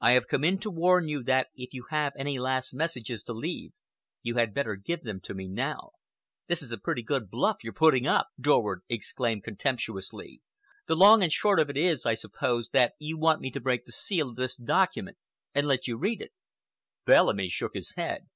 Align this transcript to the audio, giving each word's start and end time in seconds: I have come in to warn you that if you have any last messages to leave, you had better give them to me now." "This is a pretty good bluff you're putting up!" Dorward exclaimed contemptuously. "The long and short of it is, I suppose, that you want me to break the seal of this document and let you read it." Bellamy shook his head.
I 0.00 0.12
have 0.12 0.26
come 0.26 0.42
in 0.42 0.58
to 0.60 0.70
warn 0.70 1.06
you 1.06 1.22
that 1.24 1.48
if 1.54 1.74
you 1.74 1.84
have 1.90 2.14
any 2.16 2.38
last 2.38 2.72
messages 2.72 3.22
to 3.24 3.34
leave, 3.34 3.74
you 4.22 4.36
had 4.36 4.54
better 4.54 4.74
give 4.74 5.02
them 5.02 5.20
to 5.24 5.34
me 5.34 5.48
now." 5.48 5.90
"This 6.46 6.62
is 6.62 6.72
a 6.72 6.78
pretty 6.78 7.02
good 7.02 7.28
bluff 7.30 7.58
you're 7.62 7.74
putting 7.74 8.06
up!" 8.06 8.30
Dorward 8.40 8.80
exclaimed 8.88 9.44
contemptuously. 9.44 10.40
"The 10.86 10.94
long 10.96 11.22
and 11.22 11.30
short 11.30 11.60
of 11.60 11.68
it 11.68 11.76
is, 11.76 12.06
I 12.06 12.14
suppose, 12.14 12.70
that 12.70 12.94
you 12.98 13.18
want 13.18 13.42
me 13.42 13.50
to 13.50 13.60
break 13.60 13.84
the 13.84 13.92
seal 13.92 14.30
of 14.30 14.36
this 14.36 14.56
document 14.56 15.18
and 15.54 15.66
let 15.66 15.86
you 15.86 15.98
read 15.98 16.22
it." 16.22 16.32
Bellamy 17.04 17.50
shook 17.50 17.74
his 17.74 17.92
head. 17.96 18.28